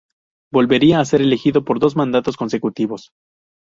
[0.51, 3.11] Volvería a ser elegido por dos mandatos consecutivos.